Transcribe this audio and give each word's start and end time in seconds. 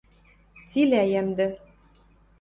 –Цилӓ 0.69 1.03
йӓмдӹ. 1.13 1.47